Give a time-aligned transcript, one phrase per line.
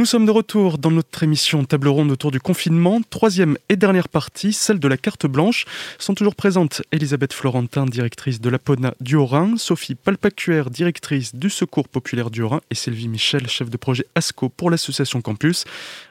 [0.00, 3.02] Nous sommes de retour dans notre émission Table ronde autour du confinement.
[3.10, 5.66] Troisième et dernière partie, celle de la carte blanche.
[5.98, 11.50] Sont toujours présentes Elisabeth Florentin, directrice de la PONA du Haut-Rhin, Sophie Palpacuère, directrice du
[11.50, 15.66] Secours populaire du Haut-Rhin, et Sylvie Michel, chef de projet ASCO pour l'association Campus.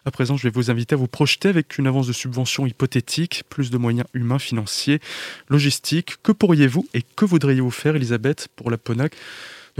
[0.06, 3.42] À présent, je vais vous inviter à vous projeter avec une avance de subvention hypothétique,
[3.50, 5.00] plus de moyens humains, financiers,
[5.48, 6.22] logistiques.
[6.22, 9.08] Que pourriez-vous et que voudriez-vous faire, Elisabeth, pour la PONA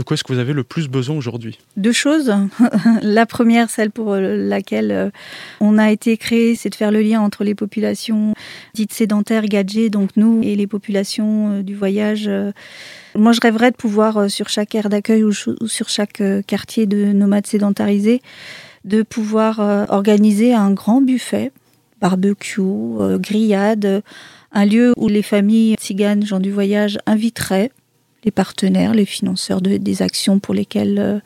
[0.00, 1.58] de quoi est-ce que vous avez le plus besoin aujourd'hui?
[1.76, 2.32] Deux choses.
[3.02, 5.10] la première, celle pour laquelle euh,
[5.60, 8.34] on a été créé, c'est de faire le lien entre les populations
[8.74, 12.28] dites sédentaires, gadgets, donc nous, et les populations euh, du voyage.
[12.28, 12.50] Euh.
[13.14, 17.46] Moi, je rêverais de pouvoir, sur chaque aire d'accueil ou sur chaque quartier de nomades
[17.46, 18.22] sédentarisés,
[18.84, 19.58] de pouvoir
[19.90, 21.50] organiser un grand buffet,
[22.00, 22.62] barbecue,
[23.18, 24.02] grillade,
[24.52, 27.72] un lieu où les familles tziganes, gens du voyage, inviteraient
[28.24, 31.18] les partenaires, les financeurs de, des actions pour lesquelles euh,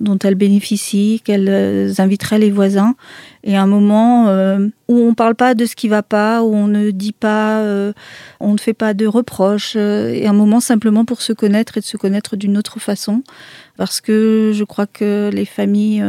[0.00, 2.94] dont elles bénéficient, qu'elles euh, inviteraient les voisins.
[3.44, 6.54] Et un moment euh, où on ne parle pas de ce qui va pas, où
[6.54, 7.62] on ne dit pas,
[8.40, 11.84] on ne fait pas de reproches, et un moment simplement pour se connaître et de
[11.84, 13.22] se connaître d'une autre façon.
[13.76, 16.04] Parce que je crois que les familles,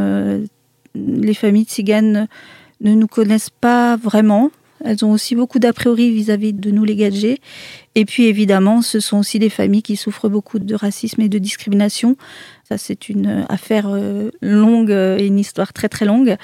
[0.95, 2.27] les familles tziganes
[2.81, 4.51] ne nous connaissent pas vraiment.
[4.83, 7.39] Elles ont aussi beaucoup d'a priori vis-à-vis de nous les gadgets.
[7.95, 11.37] Et puis évidemment, ce sont aussi des familles qui souffrent beaucoup de racisme et de
[11.37, 12.17] discrimination.
[12.67, 16.35] Ça, c'est une affaire euh, longue et une histoire très très longue.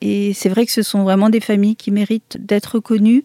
[0.00, 3.24] Et c'est vrai que ce sont vraiment des familles qui méritent d'être connues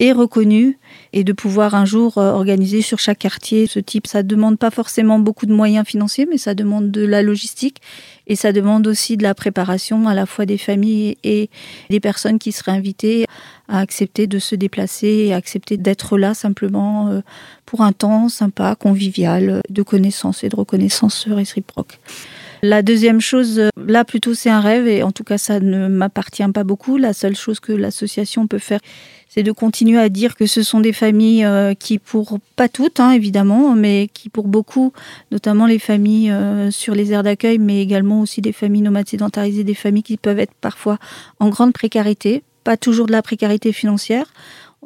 [0.00, 0.78] et reconnues
[1.12, 4.06] et de pouvoir un jour euh, organiser sur chaque quartier ce type.
[4.06, 7.80] Ça demande pas forcément beaucoup de moyens financiers, mais ça demande de la logistique
[8.26, 11.50] et ça demande aussi de la préparation à la fois des familles et
[11.90, 13.26] des personnes qui seraient invitées
[13.68, 17.20] à accepter de se déplacer et accepter d'être là simplement euh,
[17.66, 21.98] pour un temps sympa, convivial, de connaissance et de reconnaissance réciproque.
[22.62, 25.86] La deuxième chose, euh, là plutôt c'est un rêve et en tout cas ça ne
[25.86, 26.96] m'appartient pas beaucoup.
[26.96, 28.80] La seule chose que l'association peut faire,
[29.28, 32.98] c'est de continuer à dire que ce sont des familles euh, qui, pour pas toutes
[32.98, 34.92] hein, évidemment, mais qui pour beaucoup,
[35.30, 39.62] notamment les familles euh, sur les aires d'accueil, mais également aussi des familles nomades sédentarisées,
[39.62, 40.98] des familles qui peuvent être parfois
[41.38, 44.26] en grande précarité, pas toujours de la précarité financière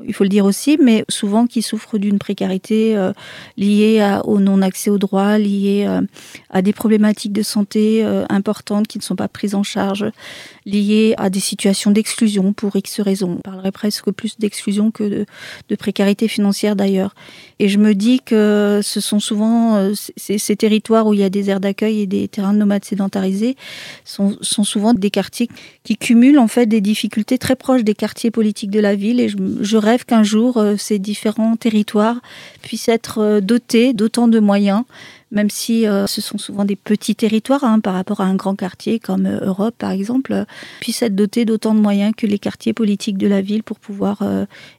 [0.04, 3.12] il faut le dire aussi, mais souvent qui souffrent d'une précarité euh,
[3.58, 6.00] liée au non-accès aux droits, liée euh,
[6.48, 10.06] à des problématiques de santé euh, importantes qui ne sont pas prises en charge,
[10.64, 13.36] liées à des situations d'exclusion pour X raisons.
[13.38, 15.26] On parlerait presque plus d'exclusion que
[15.68, 17.14] de, précarité financière d'ailleurs.
[17.58, 21.50] Et je me dis que ce sont souvent ces, territoires où il y a des
[21.50, 23.56] aires d'accueil et des terrains de nomades sédentarisés
[24.04, 25.48] sont, sont, souvent des quartiers
[25.82, 29.18] qui cumulent en fait des difficultés très proches des quartiers politiques de la ville.
[29.18, 32.20] Et je rêve qu'un jour, euh, ces différents territoires
[32.62, 34.84] puissent être euh, dotés d'autant de moyens,
[35.30, 38.54] même si euh, ce sont souvent des petits territoires hein, par rapport à un grand
[38.54, 40.44] quartier comme Europe, par exemple,
[40.80, 44.22] puissent être dotés d'autant de moyens que les quartiers politiques de la ville pour pouvoir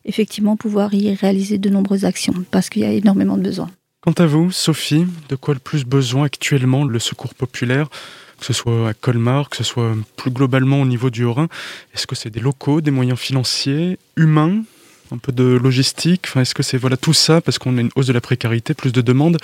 [0.05, 3.69] effectivement pouvoir y réaliser de nombreuses actions, parce qu'il y a énormément de besoins.
[4.01, 7.89] Quant à vous, Sophie, de quoi le plus besoin actuellement le secours populaire
[8.43, 11.47] que ce soit à Colmar, que ce soit plus globalement au niveau du Haut-Rhin?
[11.93, 14.63] Est-ce que c'est des locaux, des moyens financiers, humains?
[15.13, 17.91] Un peu de logistique enfin, Est-ce que c'est voilà, tout ça parce qu'on a une
[17.96, 19.38] hausse de la précarité, plus de demandes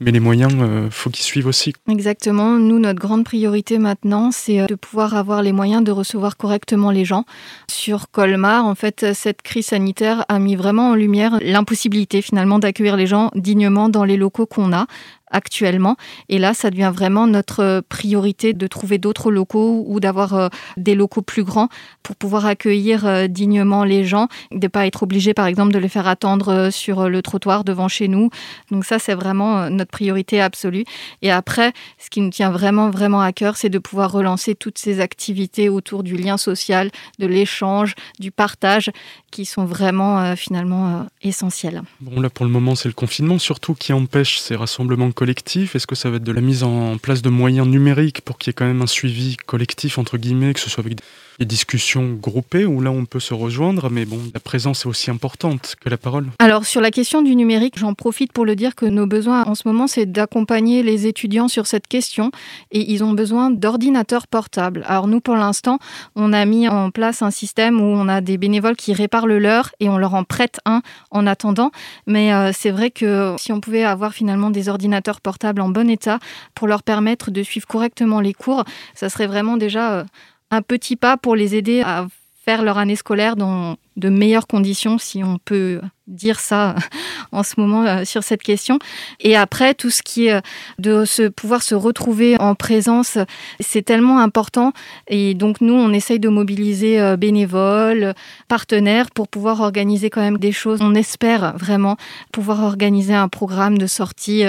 [0.00, 1.72] mais les moyens, euh, faut qu'ils suivent aussi.
[1.90, 2.58] Exactement.
[2.58, 6.90] Nous, notre grande priorité maintenant, c'est euh, de pouvoir avoir les moyens de recevoir correctement
[6.90, 7.24] les gens.
[7.70, 12.96] Sur Colmar, en fait, cette crise sanitaire a mis vraiment en lumière l'impossibilité finalement d'accueillir
[12.96, 14.86] les gens dignement dans les locaux qu'on a
[15.30, 15.96] actuellement.
[16.28, 20.94] Et là, ça devient vraiment notre priorité de trouver d'autres locaux ou d'avoir euh, des
[20.94, 21.68] locaux plus grands
[22.02, 25.78] pour pouvoir accueillir euh, dignement les gens, de ne pas être obligé, par exemple, de
[25.78, 28.30] les faire attendre euh, sur le trottoir devant chez nous.
[28.70, 30.84] Donc ça, c'est vraiment notre priorité absolue.
[31.22, 34.78] Et après, ce qui nous tient vraiment, vraiment à cœur, c'est de pouvoir relancer toutes
[34.78, 38.90] ces activités autour du lien social, de l'échange, du partage,
[39.30, 41.82] qui sont vraiment finalement essentielles.
[42.00, 45.88] Bon, là, pour le moment, c'est le confinement surtout qui empêche ces rassemblements collectif Est-ce
[45.88, 48.52] que ça va être de la mise en place de moyens numériques pour qu'il y
[48.52, 51.02] ait quand même un suivi collectif, entre guillemets, que ce soit avec des
[51.44, 55.76] discussions groupées où là on peut se rejoindre, mais bon, la présence est aussi importante
[55.80, 56.28] que la parole.
[56.38, 59.54] Alors sur la question du numérique, j'en profite pour le dire que nos besoins en
[59.54, 62.30] ce moment, c'est d'accompagner les étudiants sur cette question
[62.72, 64.84] et ils ont besoin d'ordinateurs portables.
[64.86, 65.78] Alors nous, pour l'instant,
[66.14, 69.38] on a mis en place un système où on a des bénévoles qui réparent le
[69.38, 71.70] leur et on leur en prête un en attendant.
[72.06, 75.90] Mais euh, c'est vrai que si on pouvait avoir finalement des ordinateurs portables en bon
[75.90, 76.18] état
[76.54, 79.92] pour leur permettre de suivre correctement les cours, ça serait vraiment déjà...
[79.92, 80.04] Euh,
[80.50, 82.06] un petit pas pour les aider à
[82.44, 86.76] faire leur année scolaire dans de meilleures conditions, si on peut dire ça
[87.32, 88.78] en ce moment euh, sur cette question.
[89.20, 90.40] Et après, tout ce qui est euh,
[90.78, 93.18] de se, pouvoir se retrouver en présence,
[93.60, 94.72] c'est tellement important.
[95.08, 98.14] Et donc, nous, on essaye de mobiliser euh, bénévoles,
[98.48, 100.80] partenaires pour pouvoir organiser quand même des choses.
[100.80, 101.96] On espère vraiment
[102.32, 104.44] pouvoir organiser un programme de sortie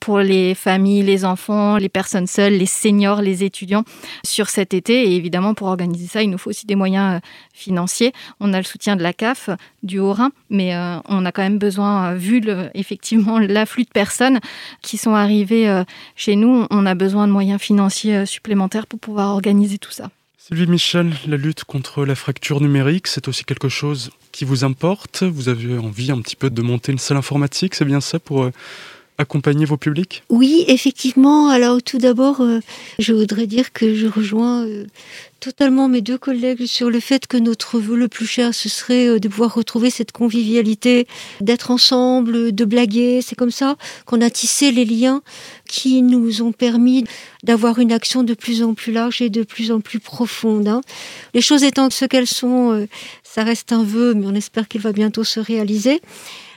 [0.00, 3.84] pour les familles, les enfants, les personnes seules, les seniors, les étudiants
[4.24, 5.10] sur cet été.
[5.10, 7.20] Et évidemment, pour organiser ça, il nous faut aussi des moyens
[7.52, 8.12] financiers.
[8.40, 9.50] On a le soutien de la CAF,
[9.82, 10.74] du Haut-Rhin, mais
[11.08, 12.42] on a quand même besoin, euh, vu
[12.74, 14.40] effectivement l'afflux de personnes
[14.82, 15.84] qui sont arrivées euh,
[16.16, 20.10] chez nous, on a besoin de moyens financiers euh, supplémentaires pour pouvoir organiser tout ça.
[20.38, 25.22] Sylvie Michel, la lutte contre la fracture numérique, c'est aussi quelque chose qui vous importe?
[25.22, 28.50] Vous avez envie un petit peu de monter une salle informatique, c'est bien ça pour
[29.18, 30.22] accompagner vos publics?
[30.28, 31.48] Oui, effectivement.
[31.48, 32.42] Alors tout d'abord,
[32.98, 34.66] je voudrais dire que je rejoins
[35.44, 39.08] totalement mes deux collègues sur le fait que notre vœu le plus cher, ce serait
[39.08, 41.06] euh, de pouvoir retrouver cette convivialité,
[41.42, 43.20] d'être ensemble, de blaguer.
[43.20, 43.76] C'est comme ça
[44.06, 45.22] qu'on a tissé les liens
[45.68, 47.04] qui nous ont permis
[47.42, 50.66] d'avoir une action de plus en plus large et de plus en plus profonde.
[50.66, 50.80] Hein.
[51.34, 52.86] Les choses étant ce qu'elles sont, euh,
[53.34, 56.00] ça reste un vœu, mais on espère qu'il va bientôt se réaliser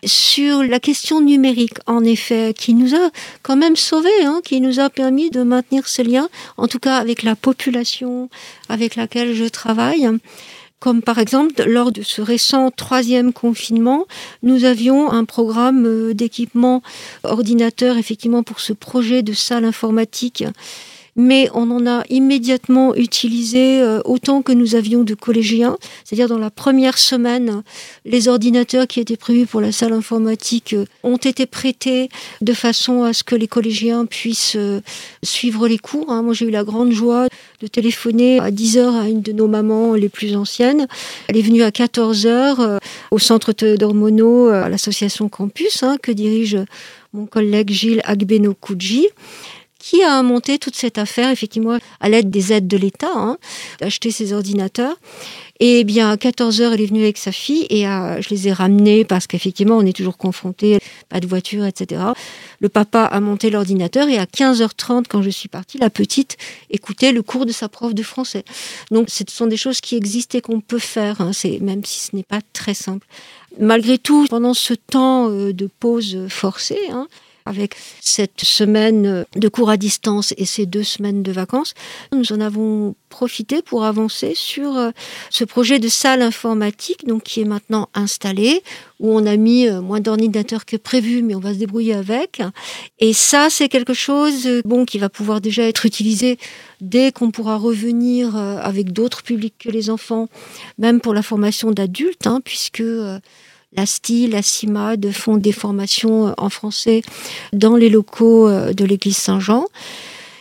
[0.06, 3.10] sur la question numérique, en effet, qui nous a
[3.42, 6.98] quand même sauvés, hein, qui nous a permis de maintenir ce lien, en tout cas
[6.98, 8.30] avec la population
[8.70, 10.08] avec laquelle je travaille.
[10.80, 14.06] Comme par exemple, lors de ce récent troisième confinement,
[14.44, 16.84] nous avions un programme euh, d'équipement
[17.24, 20.44] ordinateur, effectivement, pour ce projet de salle informatique
[21.18, 25.78] mais on en a immédiatement utilisé euh, autant que nous avions de collégiens.
[26.04, 27.64] C'est-à-dire dans la première semaine,
[28.06, 32.10] les ordinateurs qui étaient prévus pour la salle informatique euh, ont été prêtés
[32.42, 34.80] de façon à ce que les collégiens puissent euh,
[35.24, 36.12] suivre les cours.
[36.12, 36.22] Hein.
[36.22, 37.28] Moi, j'ai eu la grande joie
[37.62, 40.88] de téléphoner à 10 heures à une de nos mamans les plus anciennes.
[41.28, 42.80] Elle est venue à 14 heures
[43.10, 46.58] au centre d'hormonaux à l'association Campus hein, que dirige
[47.14, 49.08] mon collègue Gilles Agbeno-Koudji
[49.89, 53.38] qui a monté toute cette affaire, effectivement, à l'aide des aides de l'État, hein,
[53.80, 54.98] d'acheter ses ordinateurs.
[55.62, 58.51] Et bien, à 14 heures, elle est venue avec sa fille et je les ai
[58.51, 62.01] ramenés parce qu'effectivement, on est toujours confronté, pas de voiture, etc.
[62.60, 66.36] Le papa a monté l'ordinateur et à 15h30, quand je suis partie, la petite
[66.69, 68.44] écoutait le cours de sa prof de français.
[68.92, 71.31] Donc, ce sont des choses qui existent et qu'on peut faire, hein,
[71.62, 73.07] même si ce n'est pas très simple.
[73.57, 77.07] Malgré tout, pendant ce temps euh, de pause forcée, hein,
[77.48, 81.74] avec cette semaine de cours à distance et ces deux semaines de vacances,
[82.12, 84.92] nous en avons profité pour avancer sur euh,
[85.30, 88.62] ce projet de salle informatique donc qui est maintenant installé
[89.00, 92.42] où on a mis euh, moins d'ordinateurs que prévu mais on va se débrouiller avec.
[93.00, 96.38] Et ça c'est quelque chose euh, bon qui va pouvoir déjà être utilisé
[96.82, 100.28] dès qu'on pourra revenir avec d'autres publics que les enfants
[100.78, 102.84] même pour la formation d'adultes hein, puisque
[103.74, 107.02] la STI, la CIMAD font des formations euh, en français
[107.54, 109.66] dans les locaux euh, de l'église Saint-Jean.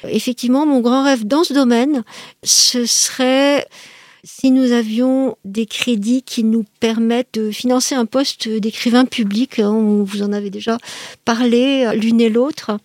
[0.09, 2.05] Effectivement, mon grand rêve dans ce domaine,
[2.45, 3.67] ce serait
[4.27, 9.71] si nous avions des crédits qui nous permettent de financer un poste d'écrivain public, hein,
[9.71, 10.79] on vous en avez déjà
[11.25, 12.77] parlé euh, l'une et l'autre,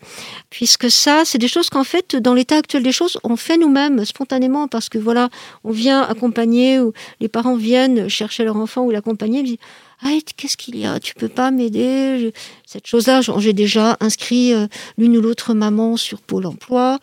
[0.52, 4.06] puisque ça, c'est des choses qu'en fait, dans l'état actuel des choses, on fait nous-mêmes
[4.06, 5.30] spontanément, parce que voilà,
[5.64, 9.58] on vient accompagner, ou les parents viennent chercher leur enfant ou l'accompagner,
[10.04, 11.00] ah, qu'est-ce qu'il y a?
[11.00, 12.32] Tu peux pas m'aider?
[12.68, 14.68] Cette chose-là, j'ai déjà inscrit euh,
[15.00, 17.00] l'une ou l'autre maman sur Pôle Emploi,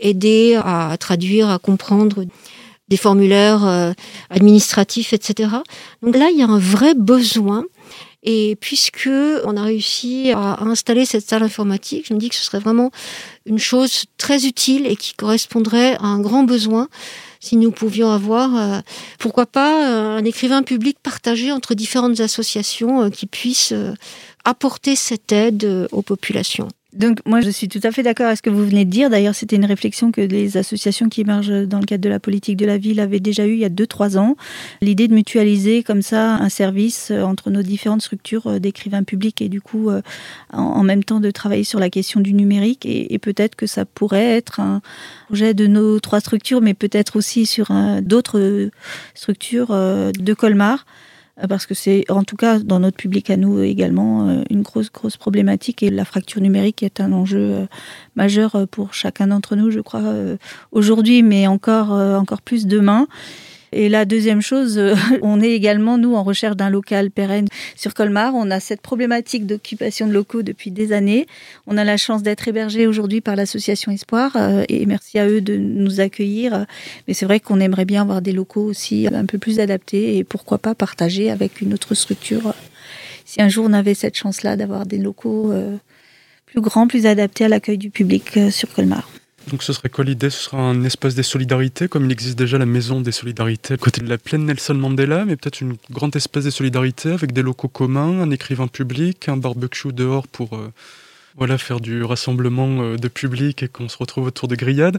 [0.00, 2.24] aider à traduire, à comprendre
[2.88, 3.92] des formulaires euh,
[4.30, 5.50] administratifs, etc.
[6.02, 7.64] Donc là, il y a un vrai besoin.
[8.28, 9.08] Et puisque
[9.44, 12.90] on a réussi à installer cette salle informatique, je me dis que ce serait vraiment
[13.44, 16.88] une chose très utile et qui correspondrait à un grand besoin
[17.38, 18.80] si nous pouvions avoir, euh,
[19.20, 23.74] pourquoi pas, euh, un écrivain public partagé entre différentes associations qui puissent
[24.44, 26.66] apporter cette aide aux populations.
[26.96, 29.10] Donc moi je suis tout à fait d'accord avec ce que vous venez de dire.
[29.10, 32.56] D'ailleurs c'était une réflexion que les associations qui émergent dans le cadre de la politique
[32.56, 34.36] de la ville avaient déjà eu il y a 2-3 ans.
[34.80, 39.42] L'idée de mutualiser comme ça un service euh, entre nos différentes structures euh, d'écrivains publics
[39.42, 40.00] et du coup euh,
[40.52, 44.36] en même temps de travailler sur la question du numérique et, peut-être que ça pourrait
[44.36, 44.80] être un
[45.26, 47.72] projet de nos trois structures mais peut-être aussi sur
[48.02, 48.70] d'autres
[49.14, 50.84] structures de Colmar
[51.48, 54.90] parce que c'est en tout cas dans notre public à nous également euh, une grosse
[54.90, 57.66] grosse problématique et la fracture numérique est un enjeu euh,
[58.14, 60.02] majeur pour chacun d'entre nous je crois
[60.72, 63.06] aujourd'hui mais encore encore plus demain
[63.78, 67.92] Et la deuxième chose, euh, on est également, nous, en recherche d'un local pérenne sur
[67.92, 68.34] Colmar.
[68.34, 71.26] On a cette problématique d'occupation de locaux depuis des années.
[71.66, 75.42] On a la chance d'être hébergé aujourd'hui par l'association Espoir euh, et merci à eux
[75.42, 76.64] de nous accueillir.
[77.06, 80.24] Mais c'est vrai qu'on aimerait bien avoir des locaux aussi un peu plus adaptés et
[80.24, 82.54] pourquoi pas partager avec une autre structure.
[83.26, 85.76] Si un jour on avait cette chance-là d'avoir des locaux euh,
[86.46, 89.06] plus grands, plus adaptés à l'accueil du public sur Colmar.
[89.50, 90.28] Donc ce serait quoi l'idée?
[90.30, 93.76] Ce sera un espace des solidarités, comme il existe déjà la maison des solidarités à
[93.76, 97.42] côté de la plaine Nelson Mandela, mais peut-être une grande espace des solidarités avec des
[97.42, 100.72] locaux communs, un écrivain public, un barbecue dehors pour euh,
[101.36, 104.98] voilà, faire du rassemblement euh, de public et qu'on se retrouve autour de grillades.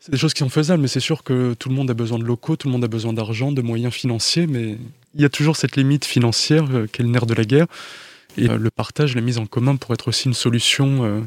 [0.00, 2.20] C'est des choses qui sont faisables, mais c'est sûr que tout le monde a besoin
[2.20, 4.78] de locaux, tout le monde a besoin d'argent, de moyens financiers, mais
[5.16, 7.66] il y a toujours cette limite financière euh, qui est le nerf de la guerre.
[8.36, 11.26] Et le partage, la mise en commun pourrait être aussi une solution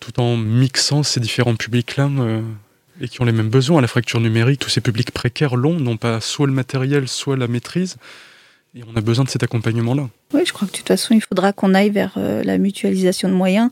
[0.00, 2.42] tout en mixant ces différents publics-là euh,
[3.00, 3.80] et qui ont les mêmes besoins.
[3.80, 7.48] La fracture numérique, tous ces publics précaires longs n'ont pas soit le matériel, soit la
[7.48, 7.96] maîtrise.
[8.74, 10.08] Et on a besoin de cet accompagnement-là.
[10.34, 13.28] Oui, je crois que de toute façon, il faudra qu'on aille vers euh, la mutualisation
[13.28, 13.70] de moyens,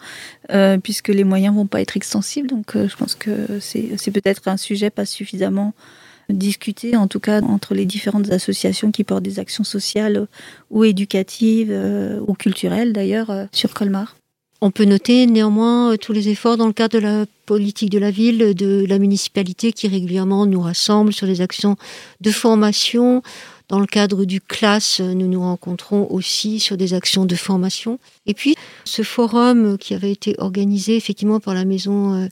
[0.50, 2.48] euh, puisque les moyens vont pas être extensibles.
[2.48, 5.74] Donc, je pense que c'est peut-être un sujet pas suffisamment
[6.30, 10.26] discuté, en tout cas entre les différentes associations qui portent des actions sociales
[10.70, 11.70] ou éducatives
[12.26, 14.16] ou culturelles d'ailleurs sur Colmar.
[14.66, 17.98] On peut noter néanmoins euh, tous les efforts dans le cadre de la politique de
[17.98, 21.76] la ville, de la municipalité qui régulièrement nous rassemble sur les actions
[22.22, 23.22] de formation.
[23.68, 27.98] Dans le cadre du classe, nous nous rencontrons aussi sur des actions de formation.
[28.24, 28.54] Et puis,
[28.86, 32.28] ce forum qui avait été organisé effectivement par la maison euh,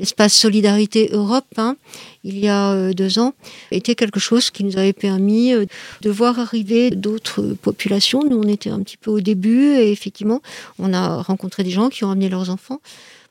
[0.00, 1.76] l'espace Solidarité Europe, hein,
[2.24, 3.34] il y a euh, deux ans,
[3.70, 5.66] était quelque chose qui nous avait permis euh,
[6.00, 8.24] de voir arriver d'autres populations.
[8.24, 10.40] Nous, on était un petit peu au début et effectivement,
[10.78, 12.80] on a rencontré des gens qui ont amené leurs enfants.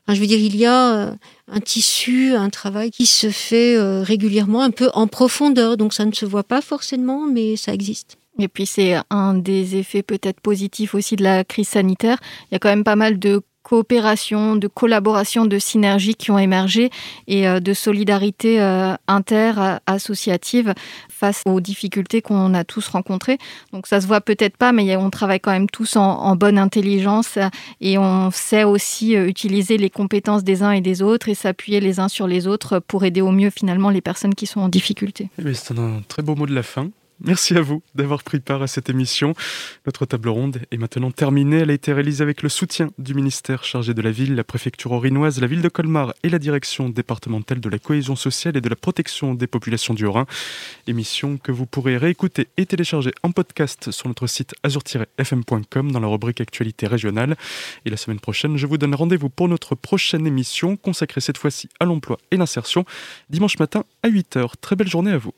[0.08, 1.12] je veux dire, il y a euh,
[1.48, 5.76] un tissu, un travail qui se fait régulièrement, un peu en profondeur.
[5.76, 8.16] Donc ça ne se voit pas forcément, mais ça existe.
[8.38, 12.18] Et puis c'est un des effets peut-être positifs aussi de la crise sanitaire.
[12.50, 16.38] Il y a quand même pas mal de coopération, de collaboration, de synergie qui ont
[16.40, 16.90] émergé
[17.28, 20.74] et euh, de solidarité euh, inter-associative
[21.08, 23.38] face aux difficultés qu'on a tous rencontrées.
[23.72, 27.38] Donc ça se voit peut-être pas, mais on travaille quand même tous en, bonne intelligence
[27.80, 31.78] et on sait aussi euh, utiliser les compétences des uns et des autres et s'appuyer
[31.78, 34.68] les uns sur les autres pour aider au mieux finalement les personnes qui sont en
[34.68, 35.28] difficulté.
[35.38, 36.90] Eh c'est un très beau mot de la fin.
[37.22, 39.34] Merci à vous d'avoir pris part à cette émission.
[39.84, 41.58] Notre table ronde est maintenant terminée.
[41.58, 44.92] Elle a été réalisée avec le soutien du ministère chargé de la ville, la préfecture
[44.92, 48.68] orinoise, la ville de Colmar et la direction départementale de la cohésion sociale et de
[48.70, 50.24] la protection des populations du Rhin.
[50.86, 56.08] Émission que vous pourrez réécouter et télécharger en podcast sur notre site azur-fm.com dans la
[56.08, 57.36] rubrique actualité régionale.
[57.84, 61.68] Et la semaine prochaine, je vous donne rendez-vous pour notre prochaine émission consacrée cette fois-ci
[61.80, 62.86] à l'emploi et l'insertion,
[63.28, 64.52] dimanche matin à 8h.
[64.62, 65.34] Très belle journée à vous.